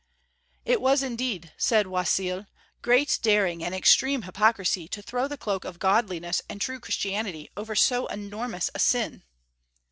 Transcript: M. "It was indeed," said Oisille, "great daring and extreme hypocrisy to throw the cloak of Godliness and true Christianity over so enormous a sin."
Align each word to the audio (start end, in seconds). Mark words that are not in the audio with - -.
M. 0.65 0.71
"It 0.73 0.81
was 0.81 1.03
indeed," 1.03 1.51
said 1.57 1.85
Oisille, 1.85 2.47
"great 2.81 3.19
daring 3.21 3.63
and 3.63 3.75
extreme 3.75 4.23
hypocrisy 4.23 4.87
to 4.87 4.99
throw 5.03 5.27
the 5.27 5.37
cloak 5.37 5.63
of 5.63 5.77
Godliness 5.77 6.41
and 6.49 6.59
true 6.59 6.79
Christianity 6.79 7.51
over 7.55 7.75
so 7.75 8.07
enormous 8.07 8.71
a 8.73 8.79
sin." 8.79 9.21